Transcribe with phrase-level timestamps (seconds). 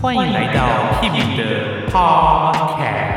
[0.00, 3.08] 欢迎来到 Kimi 的 Podcast。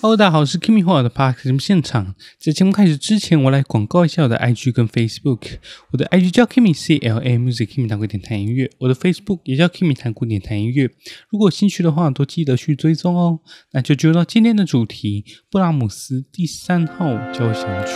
[0.00, 2.16] Hello，大家好，我是 Kimi 和我的 Podcast 节目现场。
[2.36, 5.58] 在节目开始之前，我来广告一下我的 IG 跟 Facebook。
[5.92, 8.68] 我的 IG 叫 Kimi C L A Music，Kimi 弹古典弹音乐。
[8.78, 10.90] 我的 Facebook 也叫 Kimi 弹古典弹音乐。
[11.28, 13.38] 如果有兴趣的话，都记得去追踪哦。
[13.70, 17.92] 那就进入到今天的主题：布拉姆斯第三号交响曲。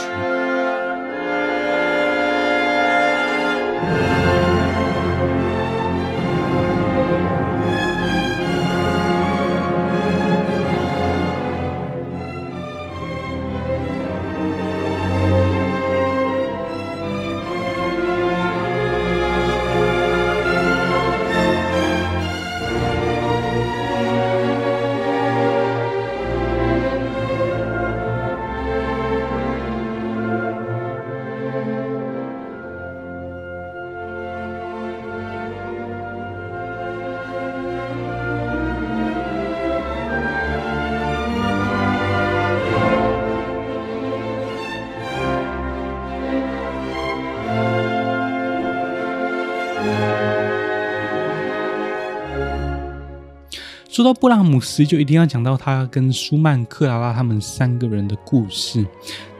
[53.94, 58.84] 说到布拉姆斯，就一定要讲到他跟舒曼、克拉拉他们三个人的故事。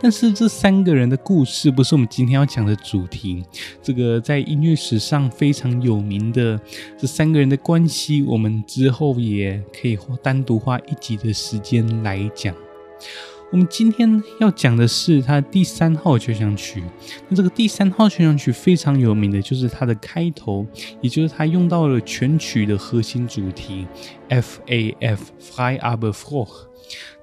[0.01, 3.45] 但是这三个人的故事不是我们今天要讲的主题。
[3.83, 6.57] 这个在音乐史上非常有名的
[6.97, 12.55] 这三个人的关系，我们之后也可以单独花一集的时间来讲。
[13.55, 16.83] 我们今天要讲的是他第三号交响曲。
[17.29, 20.67] 那这个第三号交响曲非常有名的就是它的开头，
[21.01, 23.87] 也就是它用到了全曲的核心主题
[24.29, 26.49] F A F，Frei aber froh。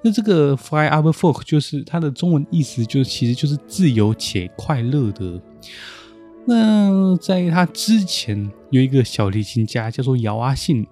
[0.00, 5.38] 那这个 Frei aber froh 就是它的中文意思，就其实就是自由且快乐的。
[6.46, 10.86] 那在他之前有一个小提琴家叫做姚阿信，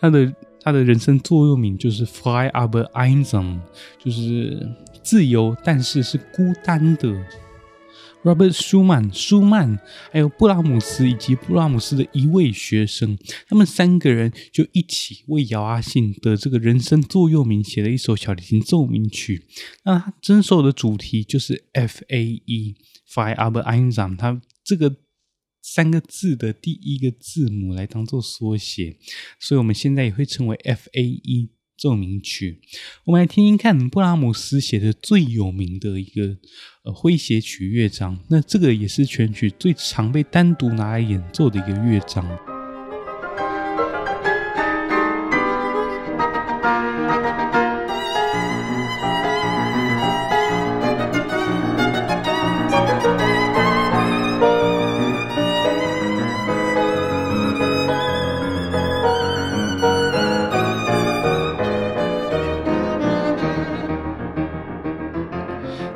[0.00, 0.34] 他的。
[0.64, 3.60] 他的人生座右铭就是 “Fly aber einsam”，
[4.02, 4.66] 就是
[5.02, 7.14] 自由，但是是孤单的。
[8.22, 9.78] Robert Schumann，舒曼，
[10.10, 19.44] 还有布拉姆斯以及布拉姆斯的一位学生，他们三个人就一起为姚阿信的这个人生座右铭写了一首小提琴奏鸣曲。
[19.82, 24.96] 那他整首的主题就是 F A E，Fly aber einsam，他这个。
[25.66, 28.98] 三个字的第一个字母来当做缩写，
[29.40, 32.60] 所以我们现在也会称为 F A E 奏鸣曲。
[33.04, 36.36] 我们来听听看布拉姆斯写的最有名的一个
[36.82, 42.53] 呃诙谐曲乐章，那这个也是全曲最常被单独拿来演奏的一个乐章。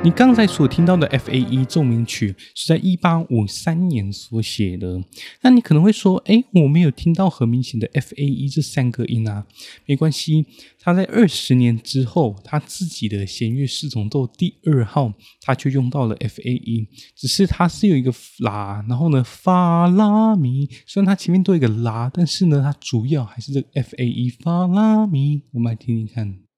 [0.09, 4.99] 你刚才所听到的 F A E 奏鸣曲是在一八五三年所写的。
[5.43, 9.45] 那你可能会说，哎，我没有听到很明显的 F A E 这三个音啊。
[9.85, 10.47] 没关系，
[10.79, 20.67] 他在二十年之后，他自己的弦乐四重奏第二号，他就用到了 F A E，只是它是有一个拉，然后呢，发拉咪。
[20.87, 25.43] 虽然它前面都有一个拉，但是呢，它主要还是这个 F A E 发拉咪。
[25.51, 26.48] 我们来听听看。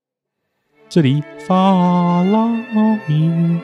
[0.91, 2.49] 这里发拉
[3.07, 3.61] 咪，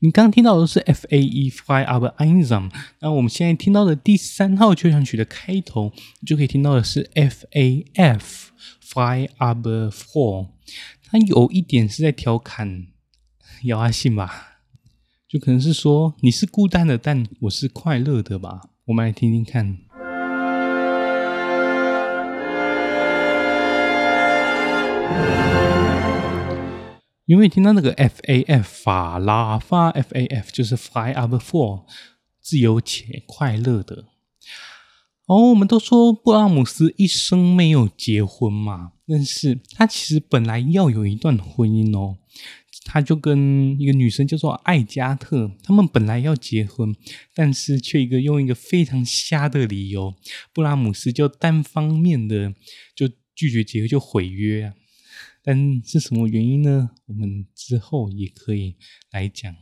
[0.00, 2.70] 你刚听到的是 F A E Frei aber einsam，
[3.00, 5.90] 那我们现在听到的第三号交响曲的开头，
[6.26, 8.50] 就可以听到的是 F A F
[8.84, 10.48] Frei aber froh，
[11.06, 12.88] 它有一点是在调侃
[13.62, 14.51] 姚阿信吧。
[15.32, 18.60] 就可能是说你是孤单的，但我是快乐的吧？
[18.84, 19.78] 我们来听听看。
[27.24, 31.84] 有没有听到那个 F A F 法拉发 F A F 就是 Frei aber froh
[32.42, 34.04] 自由且快乐的。
[35.24, 42.18] 哦，我们都说布拉姆斯一生没有结婚嘛，但是他其实本来要有一段婚姻哦。
[42.84, 46.94] 他就跟一个女生叫做艾加特，他们本来要结婚，
[47.34, 50.14] 但是却一个用一个非常瞎的理由，
[50.52, 52.54] 布拉姆斯就单方面的
[52.94, 54.74] 就拒绝结婚，就毁约啊。
[55.44, 56.90] 但是什么原因呢？
[57.06, 58.76] 我们之后也可以
[59.10, 59.54] 来讲。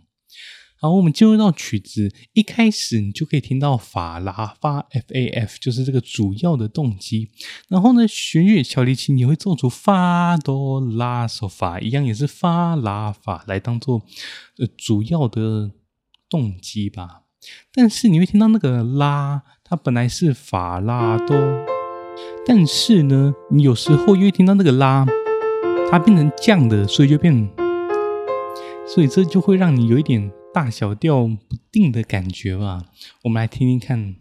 [0.83, 7.29] 好，我们进入到曲子一开始，你就可以听到法拉发 F A F，就是这个主要的动机。
[7.69, 14.01] 然后呢，弦乐小提琴也会奏出发哆拉嗦发，一样也是发拉法来当做
[14.57, 15.73] 呃主要的
[16.31, 17.25] 动机吧。
[17.75, 21.37] 但是你会听到那个拉，它本来是法拉哆，
[22.47, 25.05] 但是呢，你有时候又会听到那个拉，
[25.91, 27.51] 它变成降的，所以就变，
[28.87, 30.33] 所以这就会让你有一点。
[30.53, 32.83] 大小调不定的感觉吧，
[33.23, 34.17] 我们来听听看。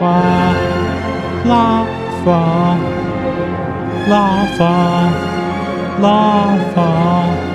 [0.00, 0.54] 发
[1.44, 1.84] 拉
[2.24, 2.78] 发
[4.08, 5.12] 拉发
[6.00, 7.51] 拉发。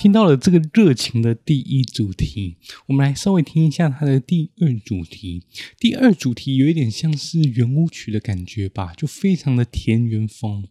[0.00, 2.56] 听到了这个热情的第一主题，
[2.86, 5.42] 我们来稍微听一下它的第二主题。
[5.78, 10.66] 第二主题有一点像是圆舞曲的感觉吧，就非常的田园风。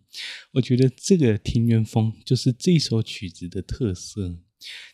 [0.54, 4.40] 我觉得这个田园风就是这首曲子的特色。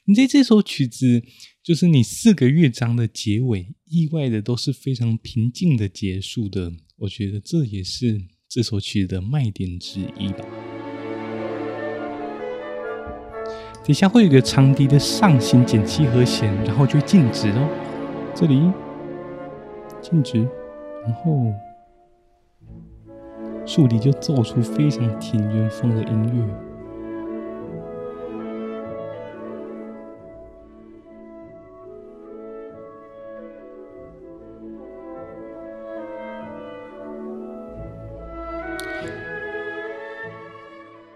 [0.04, 1.24] 你在这首曲子，
[1.64, 6.74] 就是你四个乐章的结尾，意外的都是非常平静的结束的。
[6.98, 10.65] 我觉得这也是这首曲子的卖点之一吧。
[13.86, 17.70] 底下会有一个长笛的上行减七和弦，然后就静止哦。
[18.34, 18.72] 这里
[20.02, 20.40] 静止，
[21.04, 21.54] 然后
[23.64, 26.65] 竖笛就奏出非常田园风的音乐。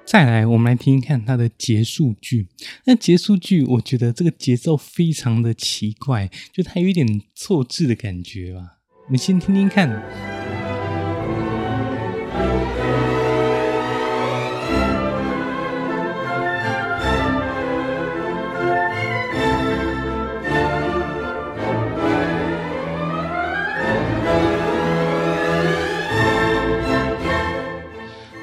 [0.09, 2.47] 再来，我们来听听看它的结束句。
[2.85, 8.79] 那结束句，我觉得这个节奏非常的奇怪，就它有一点错字的感觉吧。
[9.05, 10.38] 我们先听听看。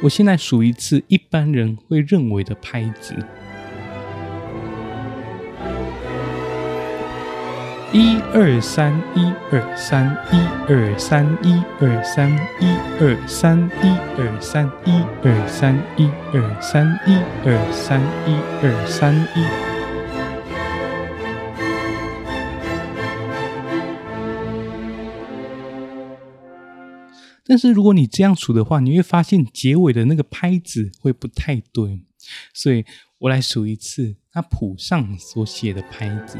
[0.07, 3.13] 我现在数一次一般人会认为的拍子：
[7.93, 10.37] 一二三，一二三，一
[10.69, 12.31] 二三，一二三，
[12.61, 19.66] 一二三，一二三，一二三，一二三，一二三，一二三，一。
[27.57, 32.03] 但是如果你这样数的话，你会发现结尾的那个拍子会不太对，
[32.53, 32.85] 所以
[33.17, 36.37] 我来数一次，它谱上所写的拍子：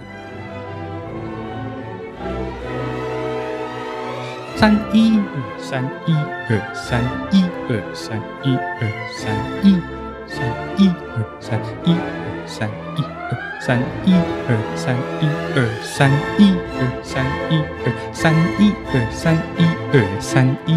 [4.57, 7.03] 三一二三一二三
[7.33, 9.33] 一二三一二三
[9.65, 9.81] 一
[10.29, 10.47] 三
[10.77, 12.69] 一二三一二三
[12.99, 13.16] 一。
[13.31, 14.13] 二三一
[14.47, 20.71] 二三一二三一二三一二三一二三一二三一。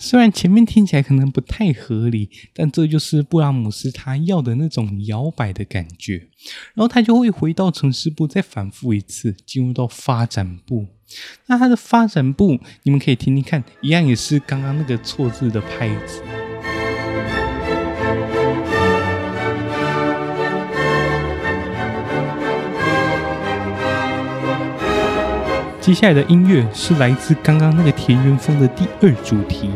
[0.00, 6.28] 虽然前面听起来可能不太合理，但这就是布拉姆斯他要的那种摇摆的感觉。
[6.72, 10.86] 然后他就会回到呈示部，再反复一次，进入到发展部。
[11.46, 16.22] 那它的发展部，你们可以听听看，一样也是刚刚那个错字的拍子。
[25.80, 29.70] 接下来的音乐是来自刚刚那个田园风的第二主题。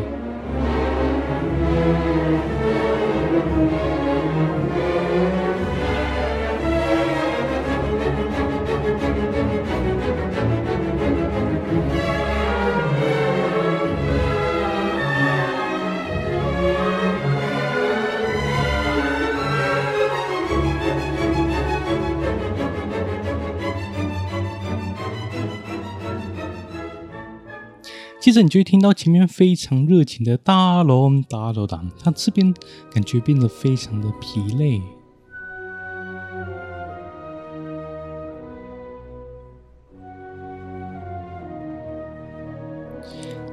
[28.33, 32.53] 着你就会听到前面非常热情的大龙大龙党，他这边
[32.93, 34.81] 感觉变得非常的疲累。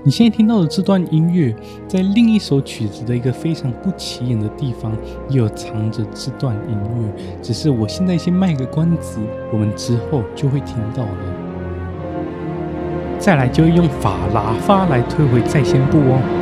[0.02, 1.54] 你现在听到的这段音乐，
[1.88, 4.98] 在另一首曲子的一个非常不起眼的地方，
[5.30, 7.14] 也有藏着这段音乐。
[7.44, 9.20] 只是我现在先卖个关子，
[9.52, 11.39] 我们之后就会听到了。
[13.20, 16.39] 再来就用法拉发来退回在线部哦。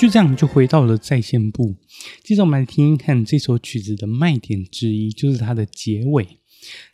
[0.00, 1.76] 就这样就回到了在线部。
[2.24, 6.26] 接着我们来听听看这首曲子的卖点之一，就是它的结尾。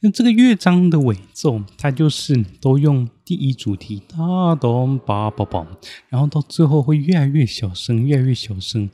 [0.01, 5.65] 那这个乐章的尾奏，它就是都用第一主题哒咚吧梆梆，
[6.09, 8.91] 然后到最后会越来越小声，越来越小声，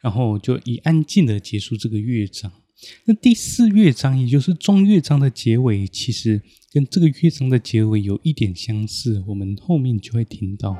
[0.00, 2.50] 然后就以安静的结束这个乐章。
[3.04, 6.42] 那第四乐章，也就是中乐章的结尾，其实
[6.72, 10.76] 跟这个乐章的结尾有一点相似，我们后面就会听到。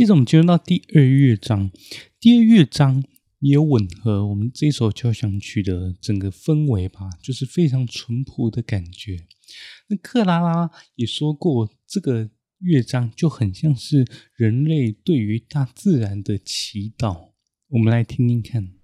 [0.00, 1.70] 接着我们进入到第二乐章，
[2.18, 3.04] 第二乐章
[3.40, 9.26] 也有吻合我们这首交响曲的整个氛围吧，就是非常淳朴的感觉。
[9.88, 12.30] 那克拉拉也说过，这个
[12.60, 17.32] 乐章就很像是人类对于大自然的祈祷。
[17.68, 18.79] 我们来听听看。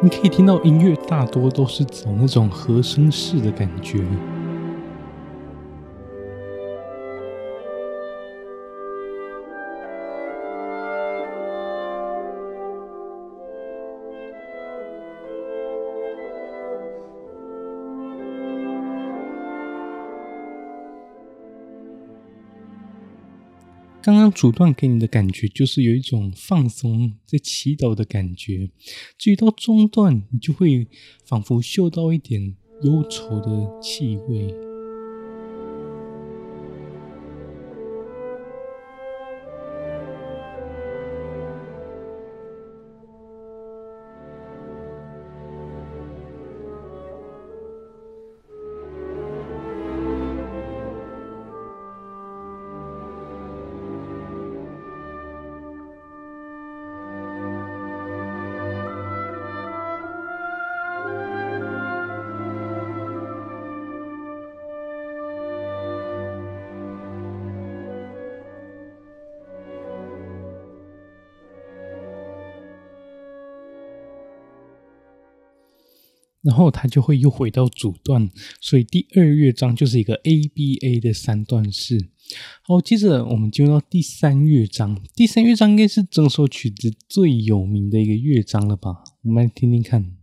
[0.00, 3.98] 你可以听到音乐大多都是走那种和声式的感觉。
[24.38, 28.70] 主段给你的感觉就是有一种放松、在祈祷的感觉，
[29.18, 30.86] 至于到中段，你就会
[31.24, 32.54] 仿佛嗅到一点
[32.84, 34.67] 忧愁的气味。
[76.42, 78.30] 然后它就会又回到主段，
[78.60, 82.10] 所以第二乐章就是一个 ABA 的三段式。
[82.62, 85.00] 好，接着我们进入到第三乐章。
[85.14, 89.02] 第三乐章应该是整首曲子最有名的一个乐章了吧？
[89.22, 90.17] 我们来听听看。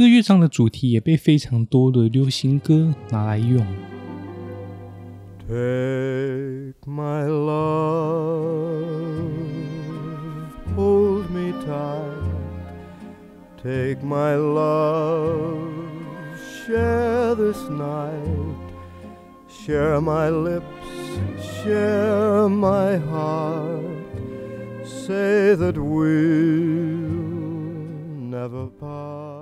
[0.00, 3.64] 这个乐章的主题也被非常多的流行歌拿来用。
[5.48, 8.66] Take my love,
[10.74, 12.26] hold me tight.
[13.62, 15.58] Take my love,
[16.66, 18.66] share this night.
[19.48, 20.64] Share my lips,
[21.62, 23.82] share my heart.
[24.84, 26.06] Say that we'll
[28.30, 29.39] never part.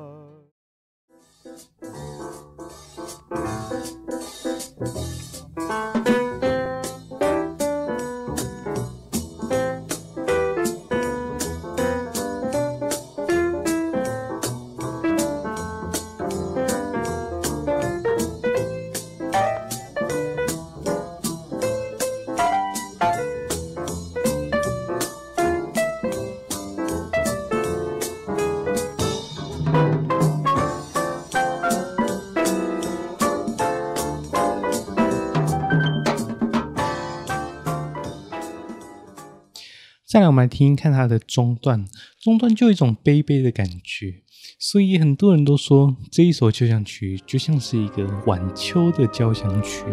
[40.20, 41.86] 那，我们来听听看它的中段，
[42.22, 44.22] 中段就有一种悲悲的感觉，
[44.60, 49.84] 所以很多人都说这一首交响曲就像是一个晚秋的交响曲。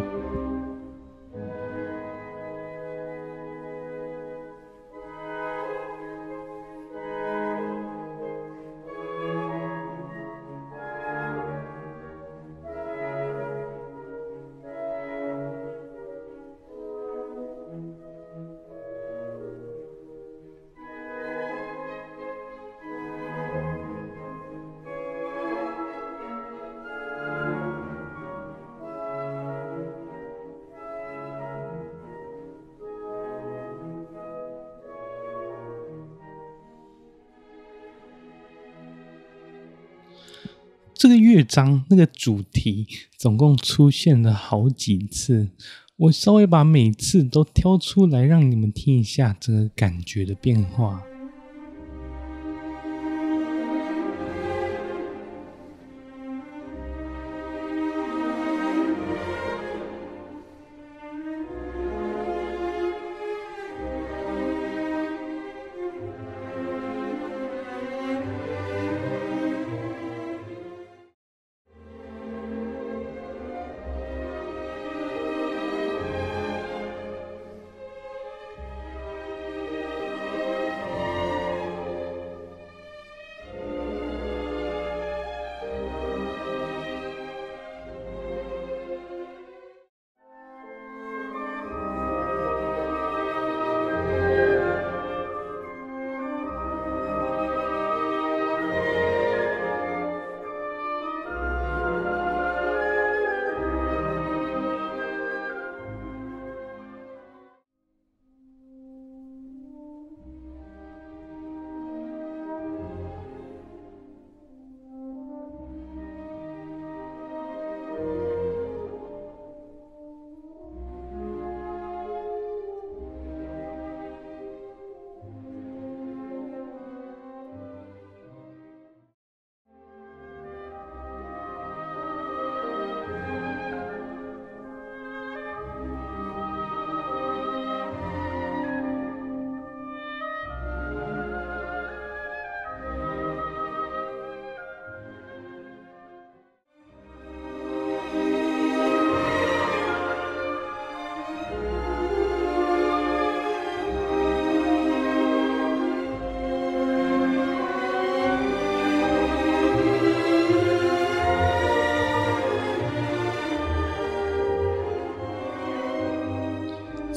[40.99, 42.87] 这个乐章那个主题
[43.19, 45.51] 总共出现了好几次，
[45.97, 51.03] 我稍微把每次都挑出来让你们听一下这个感觉的变化。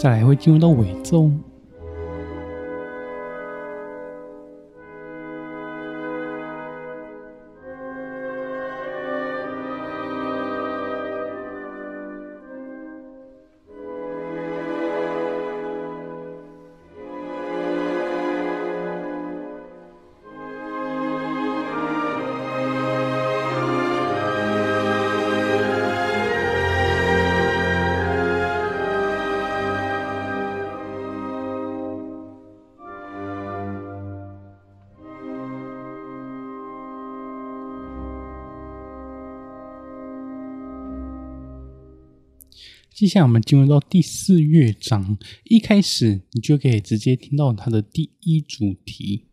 [0.01, 1.29] 再来会进入到尾奏。
[42.99, 49.28] 接下来我们进入到第四乐章，一开始你就可以直接听到它的第一主题。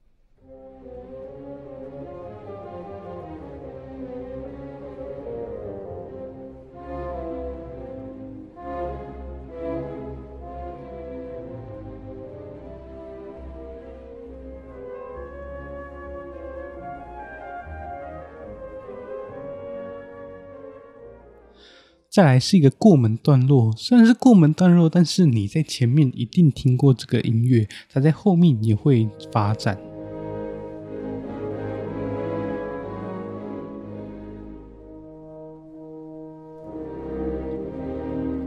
[22.16, 29.78] 再来是一个过门段落，虽然是过门段落，但是你在前面一定听过这个音乐，它在后面也会发展。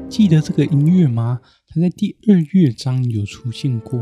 [0.09, 1.39] 记得这个音乐吗？
[1.67, 3.99] 它在第二乐章有出现过。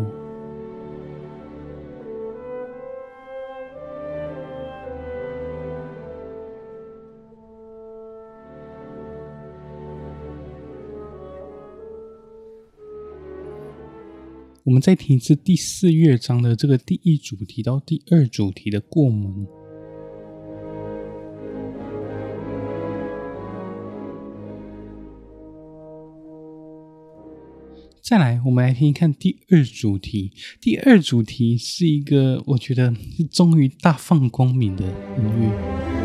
[14.68, 19.48] 我们再听一次第四乐章的这个第一主题到第二主题的过门。
[28.02, 30.34] 再来，我们来听一看第二主题。
[30.60, 35.97] 第二主题是一个，我觉得是终于大放光明的音乐。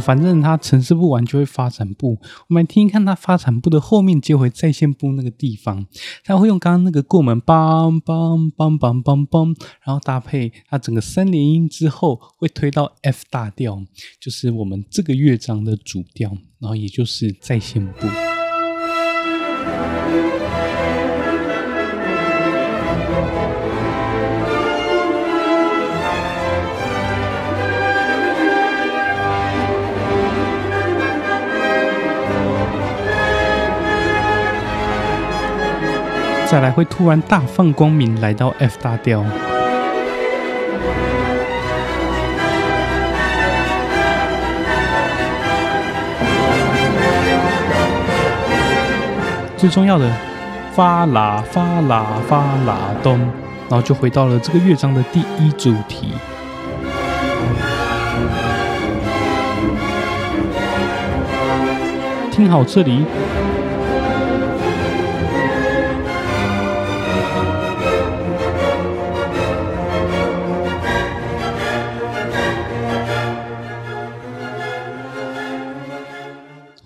[0.00, 2.18] 反正它呈示不完就会发展部。
[2.48, 5.86] 我们来听一看它发展部的后面接回再现部那个地方，
[6.24, 13.84] 它会用刚刚那个过门梆梆梆梆梆梆，然后搭配它整个三连音之后，会推到 F 大调，
[14.18, 18.06] 就是我们这个乐章的主调，然后也就是再现部。
[36.50, 39.24] 再来会突然大放光明，来到 F 大调。
[49.56, 50.10] 最重要的，
[50.72, 53.20] 发啦发啦发啦咚，
[53.68, 56.14] 然后就回到了这个乐章的第一主题。
[62.32, 63.04] 听好这里。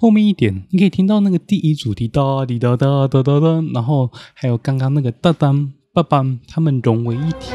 [0.05, 5.51] 后面一点，你可以听到那个第一主题哒滴哒哒哒哒哒，然后还有刚刚那个哒哒
[5.95, 7.55] 爸爸，他们融为一体。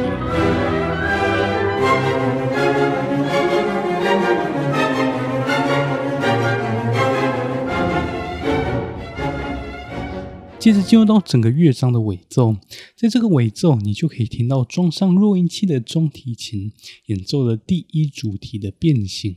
[10.57, 12.55] 接着进入到整个乐章的尾奏，
[12.95, 16.71] 在这个尾奏，你就可以听到装上弱音器的中提琴
[17.05, 19.35] 演奏的第一主题的变形。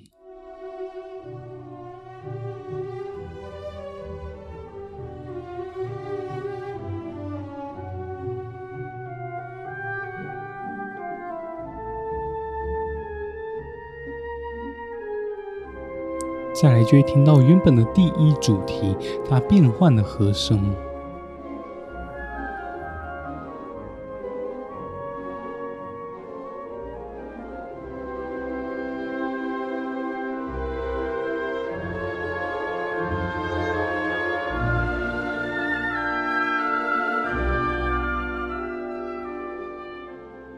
[16.62, 18.94] 再来就会听到原本的第一主题，
[19.28, 20.72] 它变换了和声。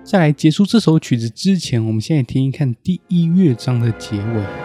[0.05, 4.63] 在来结束这首曲子之前，我们先来听一看第一乐章的结尾。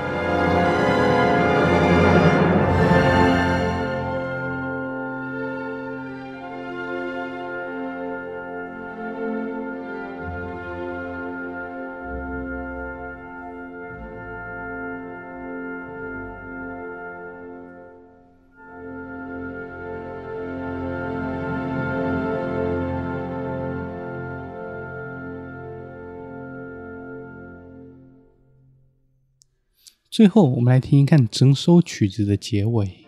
[30.20, 32.99] 最后，我们来听一看整首曲子的结尾。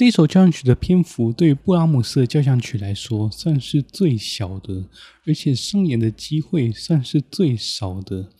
[0.00, 4.88] 这首交响曲的篇幅对于布拉姆斯的交响曲来说算是最小的，
[5.26, 8.30] 而且上演的机会算是最少的。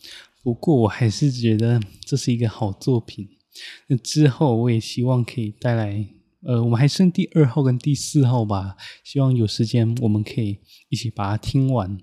[0.41, 3.29] 不过我还是觉得这是一个好作品。
[3.85, 6.03] 那之后我也希望可以带来，
[6.41, 10.57] 呃，我们还剩第二号跟第四号吧，希望有时间我们可以
[10.89, 11.95] 一起把它听完。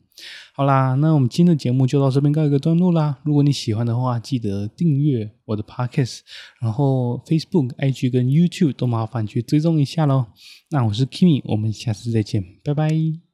[0.55, 3.19] 好啦，那我们今天的节目就到这边告一个段落啦。
[3.25, 6.21] 如果你喜欢的话，记得订阅我的 Podcast，
[6.61, 10.27] 然后 Facebook、IG 跟 YouTube 都麻烦去追踪一下喽。
[10.71, 13.28] 那我是 Kimi，我们下次再见，拜拜。